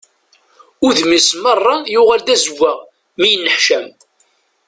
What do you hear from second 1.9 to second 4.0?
yuɣal d azewwaɣ mi yenneḥcam.